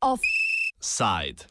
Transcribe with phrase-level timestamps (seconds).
[0.00, 1.44] Offside.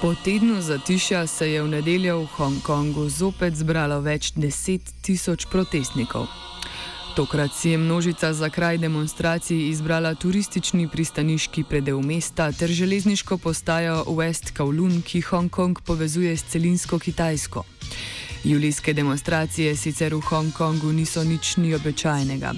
[0.00, 6.43] Po tednu zatišja se je v nedeljo v Hongkongu zopet zbralo več deset tisoč protestnikov.
[7.14, 14.04] Tokrat si je množica za kraj demonstracij izbrala turistični pristaniški predel mesta ter železniško postajo
[14.04, 17.73] West Kowloon, ki Hongkong povezuje s celinsko Kitajsko.
[18.44, 22.52] Julijske demonstracije sicer v Hongkongu niso nič ni običajnega.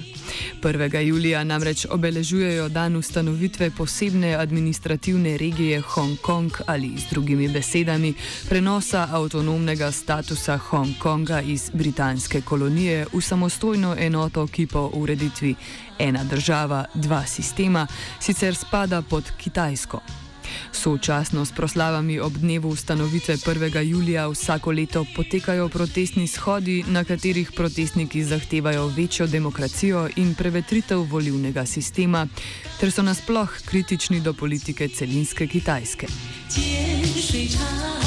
[0.61, 0.99] 1.
[0.99, 8.13] julija namreč obeležujejo dan ustanovitve posebne administrativne regije Hongkong ali z drugimi besedami
[8.49, 15.55] prenosa avtonomnega statusa Hongkonga iz britanske kolonije v samostojno enoto, ki po ureditvi
[15.99, 17.87] ena država, dva sistema
[18.19, 20.26] sicer spada pod Kitajsko.
[20.72, 23.80] Sočasno s proslavami ob dnevu ustanovitve 1.
[23.82, 31.66] julija vsako leto potekajo protestni shodi, na katerih protestniki zahtevajo večjo demokracijo in prevetritev volivnega
[31.66, 32.26] sistema,
[32.80, 36.06] ter so nasploh kritični do politike celinske Kitajske.
[36.52, 38.05] 见水长。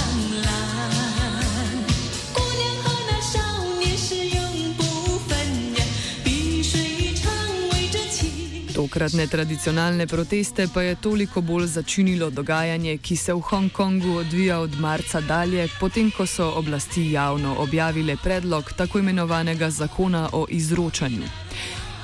[8.91, 14.75] Tokratne tradicionalne proteste pa je toliko bolj začinilo dogajanje, ki se v Hongkongu odvija od
[14.81, 21.23] marca dalje, potem ko so oblasti javno objavile predlog tako imenovanega zakona o izročanju.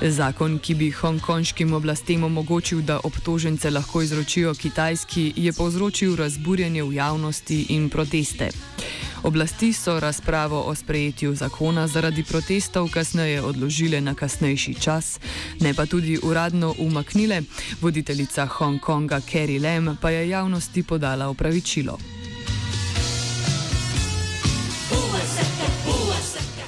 [0.01, 6.93] Zakon, ki bi hongkonškim oblastem omogočil, da obtožence lahko izročijo kitajski, je povzročil razburjenje v
[6.93, 8.49] javnosti in proteste.
[9.23, 15.19] Oblasti so razpravo o sprejetju zakona zaradi protestov kasneje odložile na kasnejši čas,
[15.59, 17.41] ne pa tudi uradno umaknile.
[17.81, 21.97] Voditeljica Hongkonga Carrie Lam pa je javnosti podala opravičilo.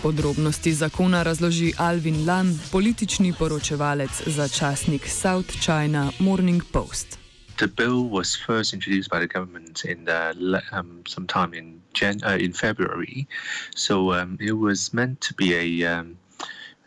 [0.04, 7.20] Podrobnosti zakona razloži Alvin Lam, politični poročevalec za časnik South China Morning Post.
[7.60, 12.38] the bill was first introduced by the government in the, um, sometime in Jan- uh,
[12.40, 13.28] in February,
[13.76, 16.18] so um, it was meant to be a um,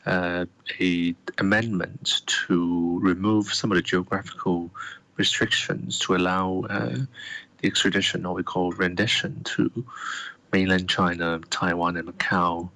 [0.07, 0.47] uh,
[0.81, 4.71] a amendment to remove some of the geographical
[5.17, 6.97] restrictions to allow uh,
[7.59, 9.71] the extradition, or we call rendition, to
[10.53, 12.71] mainland China, Taiwan, and Macau,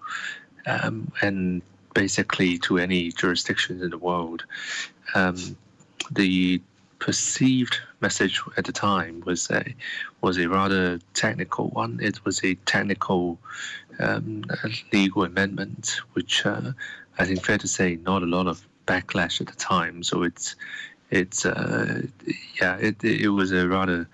[0.66, 1.62] um, and
[1.94, 4.44] basically to any jurisdictions in the world.
[5.14, 5.56] Um,
[6.10, 6.60] the
[6.98, 9.74] perceived message at the time was a
[10.20, 11.98] was a rather technical one.
[12.02, 13.38] It was a technical
[13.98, 14.44] um,
[14.92, 16.72] legal amendment, which uh,
[17.18, 20.02] I think fair to say not a lot of backlash at the time.
[20.02, 20.56] So it's
[21.10, 22.02] it's uh,
[22.60, 24.08] yeah it it was a rather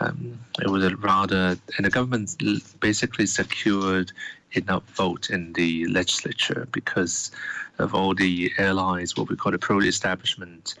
[0.00, 2.36] um, it was a rather and the government
[2.80, 4.12] basically secured
[4.52, 7.30] enough vote in the legislature because
[7.78, 10.74] of all the airlines, what we call the pro-establishment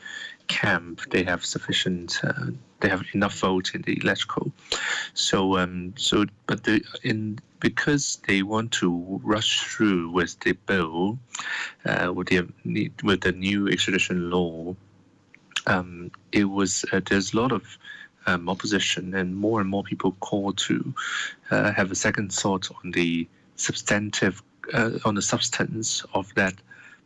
[0.48, 2.46] camp, they have sufficient, uh,
[2.80, 4.52] they have enough vote in the electoral.
[5.14, 11.18] So, um, so, but the, in because they want to rush through with the bill,
[11.84, 12.48] uh, with the
[13.02, 14.74] with the new extradition law,
[15.66, 17.78] um, it was uh, there's a lot of
[18.26, 20.94] um, opposition, and more and more people call to
[21.50, 24.42] uh, have a second thought on the substantive,
[24.74, 26.54] uh, on the substance of that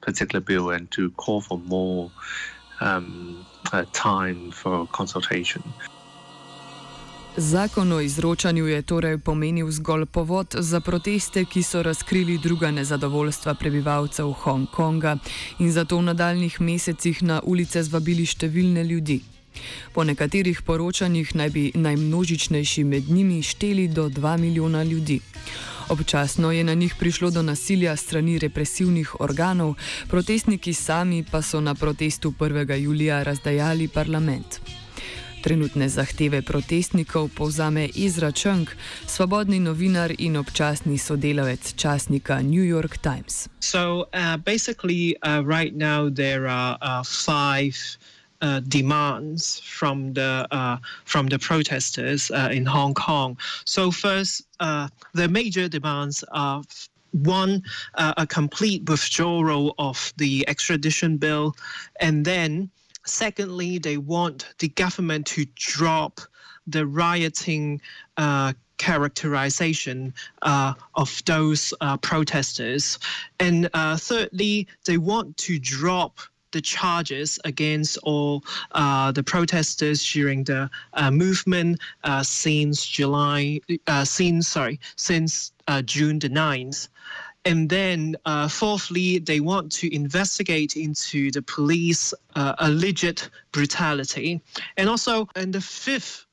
[0.00, 2.10] particular bill, and to call for more
[2.80, 5.62] um, uh, time for consultation.
[7.38, 13.54] Zakon o izročanju je torej pomenil zgolj povod za proteste, ki so razkrili druga nezadovoljstva
[13.54, 15.16] prebivalcev Hongkonga
[15.58, 19.20] in zato v nadaljnih mesecih na ulice zvabili številne ljudi.
[19.92, 25.20] Po nekaterih poročanjih naj bi najmnožičnejši med njimi šteli do 2 milijona ljudi.
[25.88, 29.74] Občasno je na njih prišlo do nasilja strani represivnih organov,
[30.08, 32.74] protestniki sami pa so na protestu 1.
[32.74, 34.60] julija razdajali parlament.
[35.42, 38.70] Trenutne zahteve protestnikov povzame Izra Čunk,
[39.06, 43.48] svobodni novinar in občasni sodelavec časnika New York Times.
[43.60, 47.76] So, uh, basically, uh, right now there are uh, five.
[48.42, 53.38] Uh, demands from the uh, from the protesters uh, in Hong Kong.
[53.64, 56.62] So first, uh, the major demands are
[57.12, 57.62] one,
[57.94, 61.56] uh, a complete withdrawal of the extradition bill,
[62.00, 62.70] and then
[63.06, 66.20] secondly, they want the government to drop
[66.66, 67.80] the rioting
[68.16, 70.12] uh, characterization
[70.42, 72.98] uh, of those uh, protesters.
[73.40, 76.20] And uh, thirdly, they want to drop
[76.52, 84.04] the charges against all uh, the protesters during the uh, movement uh, since July, uh,
[84.04, 86.88] since sorry, since uh, June the 9th.
[87.44, 94.40] And then, uh, fourthly, they want to investigate into the police alleged brutality.
[94.76, 96.26] And also, and the fifth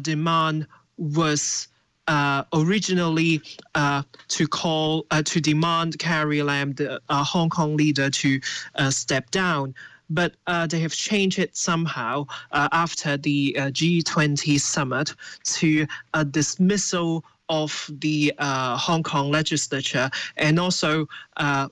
[0.00, 1.68] demand was
[2.08, 3.40] uh, originally
[3.74, 8.40] uh, to call uh, to demand Carrie Lam, the uh, Hong Kong leader, to
[8.76, 9.74] uh, step down.
[10.10, 15.14] But uh, they have changed it somehow after the G20 summit
[15.44, 21.08] to a dismissal of the Hong Kong legislature and also
[21.38, 21.70] a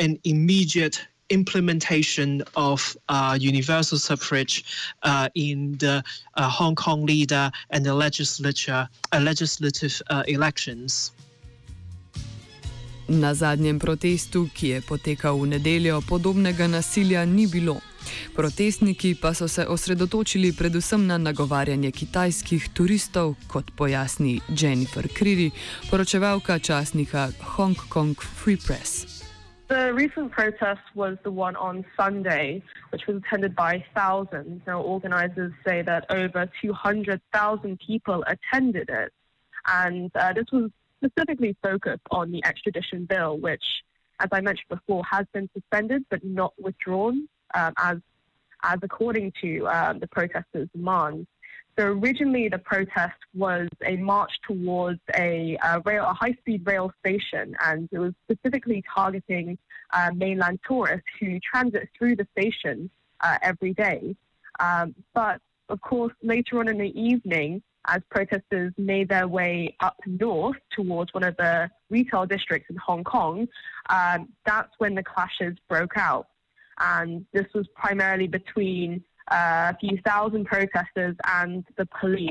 [0.00, 4.64] an immediate implementation of uh, universal suffrage
[5.02, 6.02] uh, in the
[6.36, 11.12] uh, Hong Kong leader and the legislature, uh, legislative uh, elections.
[13.08, 17.80] Na zadnjem protestu, ki je potekal v nedeljo, podobnega nasilja ni bilo.
[18.36, 25.50] Protestniki pa so se osredotočili predvsem na nagovarjanje kitajskih turistov, kot pojasni Jennifer Creedy,
[25.90, 29.09] poročevalka časnika Hong Kong Free Press.
[29.70, 34.62] The recent protest was the one on Sunday, which was attended by thousands.
[34.66, 39.12] Now, organizers say that over 200,000 people attended it.
[39.68, 43.62] And uh, this was specifically focused on the extradition bill, which,
[44.18, 47.98] as I mentioned before, has been suspended but not withdrawn, um, as,
[48.64, 51.28] as according to um, the protesters' demands.
[51.78, 57.54] So originally, the protest was a march towards a, a rail, a high-speed rail station,
[57.64, 59.56] and it was specifically targeting
[59.92, 62.90] uh, mainland tourists who transit through the station
[63.20, 64.14] uh, every day.
[64.58, 69.96] Um, but of course, later on in the evening, as protesters made their way up
[70.06, 73.48] north towards one of the retail districts in Hong Kong,
[73.88, 76.28] um, that's when the clashes broke out.
[76.78, 82.30] And this was primarily between a few thousand protesters and the police,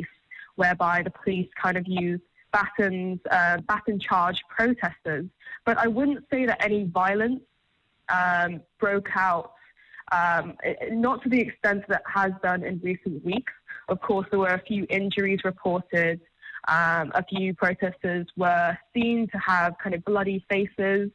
[0.56, 5.26] whereby the police kind of used batons, uh, baton charge protesters.
[5.66, 7.42] But I wouldn't say that any violence
[8.10, 9.54] um, broke out,
[10.12, 10.56] um,
[10.92, 13.54] not to the extent that has done in recent weeks.
[13.88, 16.20] Of course, there were a few injuries reported.
[16.68, 21.10] Um, a few protesters were seen to have kind of bloody faces.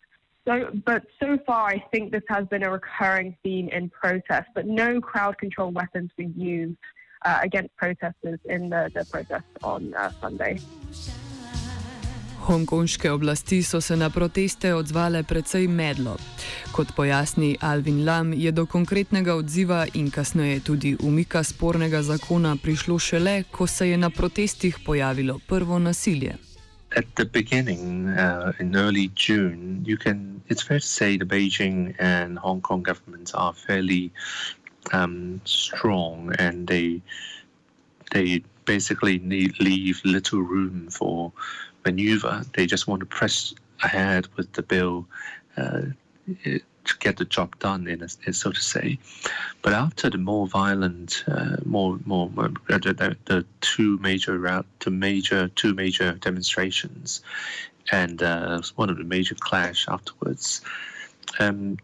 [0.47, 4.67] So, but so far, I think this has been a recurring theme in protests, but
[4.67, 6.77] no crowd control weapons were used
[7.25, 10.59] uh, against protesters in the, the protest on uh, Sunday.
[12.45, 16.17] Hongkonške oblasti so se na proteste odzvale precej medlo.
[16.73, 22.99] Kot pojasni Alvin Lam, je do konkretnega odziva in kasneje tudi umika spornega zakona prišlo
[22.99, 26.37] šele, ko se je na protestih pojavilo prvo nasilje.
[26.97, 30.43] At the beginning, uh, in early June, you can.
[30.49, 34.13] It's fair to say the Beijing and Hong Kong governments are fairly
[34.93, 37.03] um, strong, and they
[38.13, 41.33] they basically need, leave little room for
[41.85, 42.45] maneuver.
[42.55, 45.07] They just want to press ahead with the bill.
[45.57, 45.83] Uh,
[46.43, 46.63] it,
[47.01, 48.99] get the job done, in a, so to say.
[49.63, 54.91] But after the more violent, uh, more more uh, the, the, two major route, the
[54.91, 57.23] major two major demonstrations,
[57.91, 60.61] and uh, one of the major clash afterwards.
[61.39, 61.79] Um,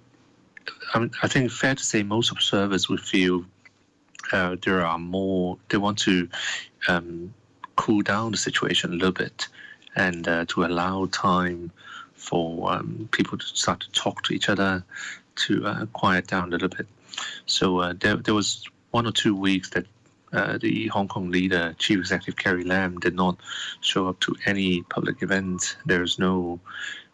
[0.94, 3.44] I, I think fair to say most observers would feel
[4.32, 5.58] uh, there are more.
[5.68, 6.28] They want to
[6.88, 7.32] um,
[7.76, 9.48] cool down the situation a little bit
[9.96, 11.70] and uh, to allow time
[12.20, 14.84] for um, people to start to talk to each other,
[15.36, 16.86] to uh, quiet down a little bit.
[17.46, 19.86] So uh, there, there was one or two weeks that
[20.32, 23.38] uh, the Hong Kong leader, Chief Executive Carrie Lam, did not
[23.80, 25.76] show up to any public events.
[25.86, 26.60] There was no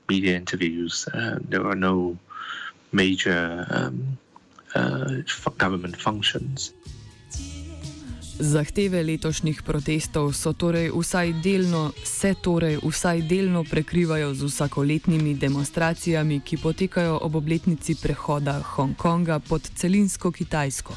[0.09, 1.09] media interviews.
[1.15, 2.19] Uh, there were no
[2.93, 4.19] major um,
[4.75, 5.23] uh,
[5.57, 6.73] government functions.
[8.39, 16.41] Zahteve letošnjih protestov so torej vsaj delno, se torej vsaj delno prekrivajo z vsakoletnimi demonstracijami,
[16.45, 20.93] ki potekajo ob obletnici prehoda Hongkonga pod celinsko Kitajsko.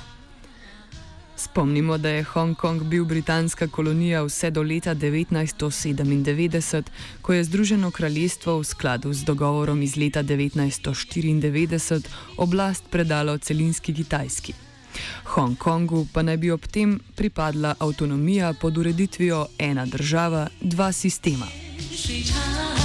[1.36, 6.84] Spomnimo, da je Hongkong bil britanska kolonija vse do leta 1997,
[7.22, 14.69] ko je Združeno kraljestvo v skladu z dogovorom iz leta 1994 oblast predalo celinski Kitajski.
[15.36, 21.48] Hongkongu pa naj bi ob tem pripadla avtonomija pod ureditvijo ena država, dva sistema.
[21.96, 22.79] Stanje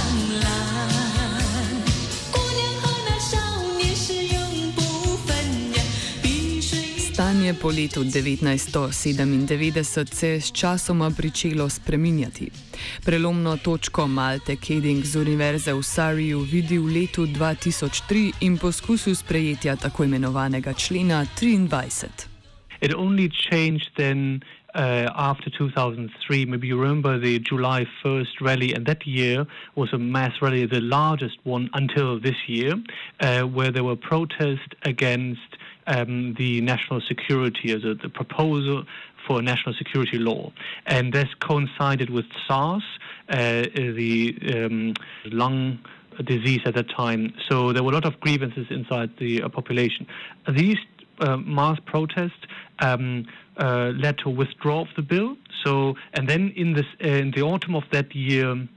[7.45, 12.49] Življenje po letu 1997 se je s časoma pričelo spreminjati.
[13.05, 19.75] Prelomno točko Malte Keding z Univerze v Sariju vidi v letu 2003 in poskusu sprejetja
[19.75, 22.07] tako imenovanega člena 23.
[22.81, 24.41] It only changed then
[24.73, 26.45] uh, after 2003.
[26.45, 30.81] Maybe you remember the July 1st rally, and that year was a mass rally, the
[30.81, 32.73] largest one until this year,
[33.19, 35.54] uh, where there were protests against
[35.87, 38.85] um, the national security as the proposal
[39.25, 40.51] for national security law.
[40.85, 42.83] And this coincided with SARS,
[43.29, 44.93] uh, the um,
[45.25, 45.79] lung
[46.23, 47.33] disease at that time.
[47.49, 50.07] So there were a lot of grievances inside the uh, population.
[50.49, 50.77] These
[51.19, 52.45] uh, mass protests
[52.79, 53.25] um,
[53.57, 55.37] uh, led to withdrawal of the bill.
[55.63, 58.67] So, and then in this in the autumn of that year,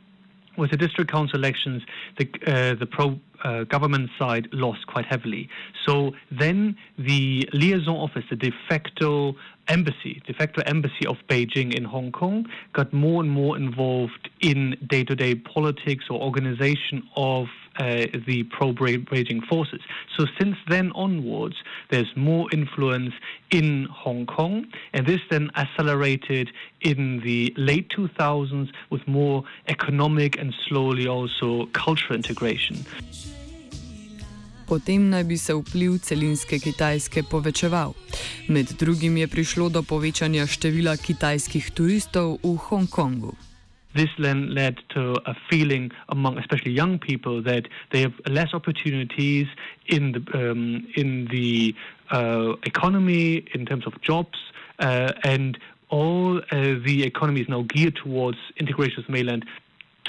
[0.58, 1.82] with the district council elections,
[2.18, 5.48] the uh, the pro uh, government side lost quite heavily.
[5.86, 9.36] So then the liaison office, the de facto
[9.68, 14.76] embassy, de facto embassy of Beijing in Hong Kong, got more and more involved in
[14.86, 17.46] day-to-day politics or organization of
[17.78, 19.80] uh, the pro-Beijing forces.
[20.16, 21.56] So since then onwards,
[21.90, 23.14] there's more influence
[23.50, 30.54] in Hong Kong, and this then accelerated in the late 2000s with more economic and
[30.68, 32.76] slowly also cultural integration.
[34.68, 37.94] Potem naj bi se vpliv celinske Kitajske povečeval.
[38.48, 43.47] Med drugim je prišlo do povečanja števila kitajskih turistov v Hongkongu.
[43.94, 49.46] This then led to a feeling among, especially young people, that they have less opportunities
[49.86, 51.74] in the um, in the
[52.10, 54.38] uh, economy in terms of jobs,
[54.78, 56.42] uh, and all uh,
[56.84, 59.44] the economy is now geared towards integration with mainland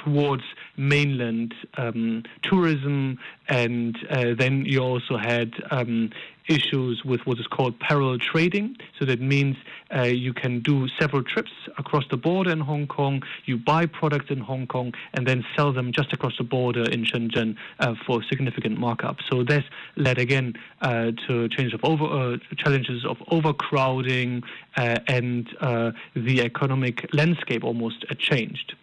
[0.03, 0.43] towards
[0.77, 6.09] mainland um, tourism, and uh, then you also had um,
[6.49, 8.75] issues with what is called parallel trading.
[8.97, 9.55] So that means
[9.95, 14.29] uh, you can do several trips across the border in Hong Kong, you buy products
[14.29, 18.23] in Hong Kong, and then sell them just across the border in Shenzhen uh, for
[18.23, 19.17] significant markup.
[19.29, 19.63] So this
[19.95, 24.43] led again uh, to change of over uh, challenges of overcrowding
[24.75, 28.75] uh, and uh, the economic landscape almost changed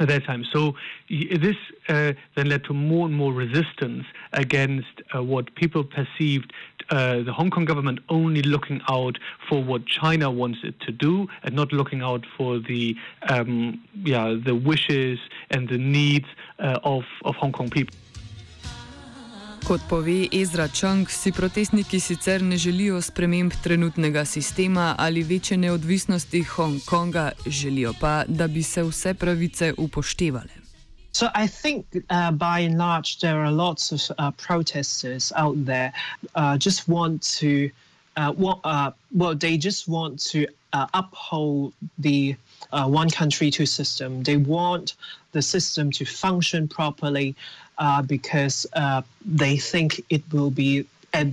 [0.00, 0.44] at that time.
[0.52, 0.74] So
[1.08, 1.56] this
[1.88, 6.52] uh, then led to more and more resistance against uh, what people perceived
[6.90, 11.28] uh, the Hong Kong government only looking out for what China wants it to do
[11.44, 12.96] and not looking out for the
[13.28, 15.18] um, yeah the wishes
[15.50, 16.26] and the needs
[16.58, 17.94] uh, of, of Hong Kong people.
[19.70, 26.42] Kot pove Ezra Čang, si protestniki sicer ne želijo sprememb trenutnega sistema ali večje neodvisnosti
[26.42, 30.50] Hongkonga, želijo pa, da bi se vse pravice upoštevale.
[31.12, 35.92] So I think, uh, by and large, there are lots of uh, protesters out there
[36.34, 37.70] uh, just want to,
[38.16, 42.36] uh, want, uh, well, they just want to uh, uphold the
[42.72, 44.22] uh, one country, two system.
[44.22, 44.94] They want
[45.32, 47.34] the system to function properly
[47.78, 51.32] uh, because uh, they think it will be at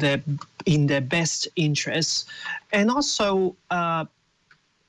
[0.66, 2.26] in their best interests,
[2.72, 4.06] and also uh,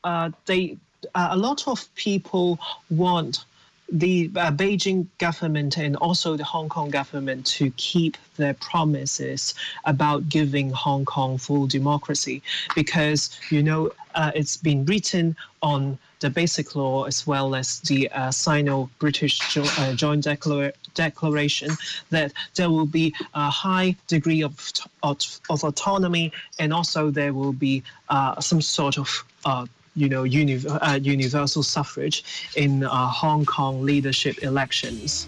[0.04, 0.76] uh, they
[1.14, 2.58] a lot of people
[2.90, 3.44] want
[3.90, 9.54] the uh, Beijing government and also the Hong Kong government to keep their promises
[9.85, 12.42] about giving Hong Kong full democracy
[12.75, 18.11] because you know uh, it's been written on the basic law as well as the
[18.11, 21.71] uh, Sino-British jo uh, joint declara declaration
[22.11, 24.73] that there will be a high degree of,
[25.04, 25.16] of,
[25.49, 29.64] of autonomy and also there will be uh, some sort of uh,
[29.98, 32.22] you know, uni uh, universal suffrage
[32.56, 32.90] in uh,
[33.20, 35.26] Hong Kong leadership elections.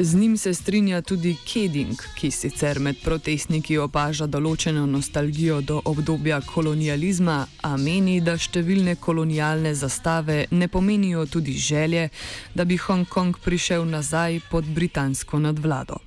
[0.00, 6.38] Z njim se strinja tudi Keding, ki sicer med protestniki opaža določeno nostalgijo do obdobja
[6.46, 12.12] kolonializma, a meni, da številne kolonialne zastave ne pomenijo tudi želje,
[12.54, 15.98] da bi Hongkong prišel nazaj pod britansko nadvlado.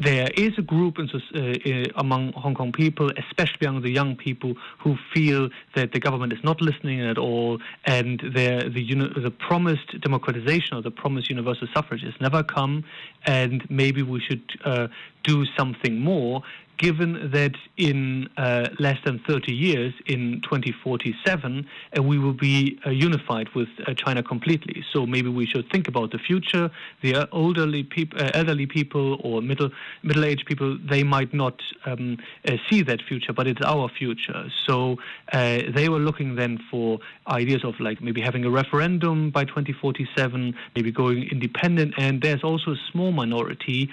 [0.00, 4.54] There is a group in, uh, among Hong Kong people, especially among the young people,
[4.78, 10.76] who feel that the government is not listening at all, and the the promised democratization
[10.76, 12.84] or the promised universal suffrage has never come,
[13.26, 14.88] and maybe we should uh,
[15.22, 16.42] do something more
[16.80, 21.66] given that in uh, less than 30 years, in 2047,
[21.98, 24.82] uh, we will be uh, unified with uh, China completely.
[24.92, 26.70] So maybe we should think about the future.
[27.02, 29.70] The elderly, peop- uh, elderly people or middle
[30.02, 32.16] middle-aged people, they might not um,
[32.48, 34.44] uh, see that future, but it's our future.
[34.66, 34.96] So
[35.32, 40.90] they were looking then for ideas of like maybe having a referendum by 2047, maybe
[40.90, 41.94] going independent.
[41.98, 43.90] And there's also a small minority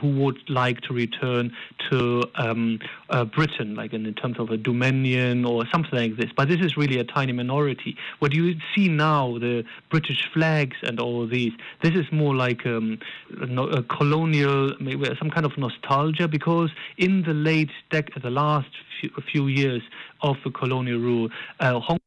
[0.00, 1.52] who would like to return
[1.90, 2.78] to um,
[3.10, 6.30] uh, Britain, like in, in, terms of a dominion or something like this.
[6.36, 7.96] But this is really a tiny minority.
[8.18, 11.52] What you see now, the British flags and all these,
[11.82, 12.98] this is more like um,
[13.40, 19.46] a colonial, maybe some kind of nostalgia, because in the late the last few, few
[19.46, 19.82] years
[20.22, 21.28] of the colonial rule,
[21.60, 21.98] uh, Hong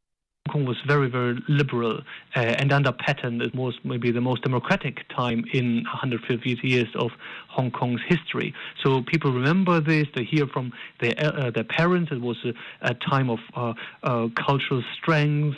[0.50, 2.02] Kong was very, very liberal,
[2.36, 7.12] uh, and under Patten, it was maybe the most democratic time in 150 years of
[7.48, 8.54] Hong Kong's history.
[8.84, 10.06] So people remember this.
[10.14, 12.12] They hear from their uh, their parents.
[12.12, 13.74] It was a, a time of uh,
[14.04, 15.58] uh cultural strength,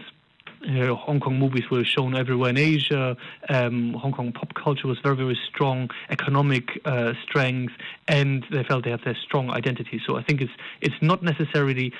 [0.65, 3.15] uh, Hong Kong movies were shown everywhere in Asia.
[3.49, 7.73] Um, Hong Kong pop culture was very, very strong, economic uh, strength,
[8.07, 10.01] and they felt they have their strong identity.
[10.05, 11.93] So I think it's it's not necessarily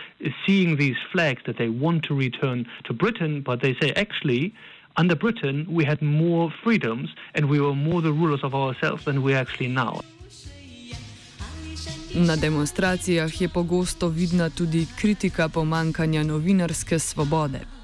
[0.46, 4.54] seeing these flags that they want to return to Britain, but they say actually.
[5.00, 9.22] Under Britain, we had more freedoms and we were more the rulers of ourselves than
[9.22, 10.02] we actually now.
[12.16, 17.77] Na demonstracijah je pogosto vidna tudi kritika pomankanja novinarske svobode.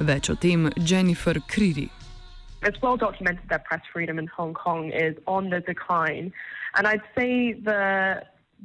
[0.00, 1.90] Več o tem Jennifer Creedy.
[2.62, 6.32] It's well documented that press freedom in Hong Kong is on the decline.
[6.74, 8.22] And I'd say the,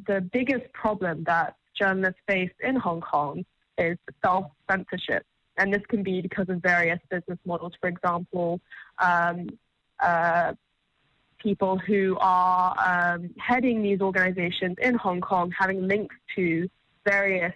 [0.07, 3.45] the biggest problem that journalists face in Hong Kong
[3.77, 5.25] is self censorship.
[5.57, 7.73] And this can be because of various business models.
[7.79, 8.59] For example,
[8.99, 9.49] um,
[10.01, 10.53] uh,
[11.39, 16.69] people who are um, heading these organizations in Hong Kong having links to
[17.05, 17.53] various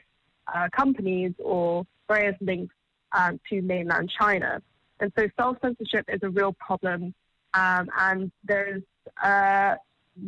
[0.53, 2.73] uh, companies or various links
[3.11, 4.61] um, to mainland China.
[4.99, 7.13] And so self censorship is a real problem.
[7.53, 8.83] Um, and there's
[9.23, 9.75] uh,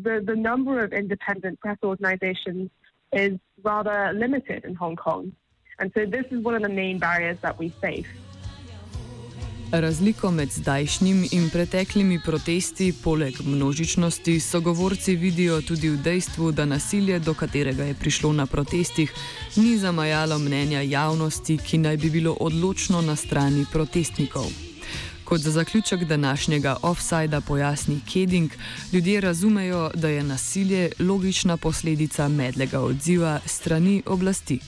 [0.02, 2.70] the, the number of independent press organizations
[3.14, 5.34] is rather limited in Hong Kong.
[5.80, 8.08] And so this is one of the main barriers that we face.
[9.74, 17.20] Razliko med zdajšnjim in preteklimi protesti, poleg množičnosti, sogovorci vidijo tudi v dejstvu, da nasilje,
[17.20, 19.14] do katerega je prišlo na protestih,
[19.56, 24.52] ni zamajalo mnenja javnosti, ki naj bi bilo odločno na strani protestnikov.
[25.24, 28.52] Kot za zaključek današnjega offsajda pojasni Keding,
[28.94, 34.60] ljudje razumejo, da je nasilje logična posledica medlega odziva strani oblasti.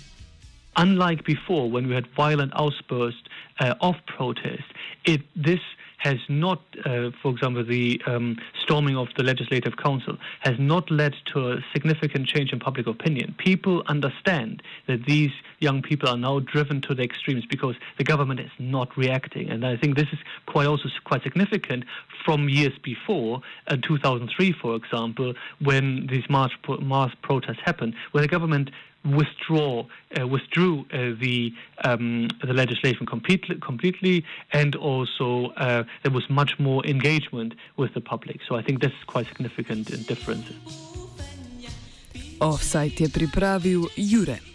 [0.76, 3.28] Unlike before, when we had violent outbursts
[3.60, 4.73] uh, of protest,
[5.06, 5.60] it this
[6.04, 11.16] has not, uh, for example, the um, storming of the Legislative Council has not led
[11.26, 13.34] to a significant change in public opinion.
[13.38, 18.42] People understand that these young people are now driven to the extremes because the government
[18.42, 21.86] is not reacting, and I think this is quite also quite significant
[22.26, 28.28] from years before, uh, 2003, for example, when these mass mass protests happened, where the
[28.28, 28.72] government
[29.06, 29.86] withdraw
[30.20, 36.58] uh, withdrew uh, the um, the legislation completely, completely and also uh, there was much
[36.60, 38.40] more engagement with the public.
[38.48, 40.48] So I think this is quite significant difference.
[42.40, 44.53] Offside je pripravil Jure.